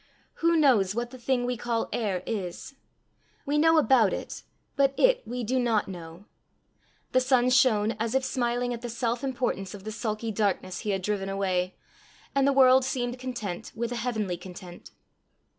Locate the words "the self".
8.81-9.23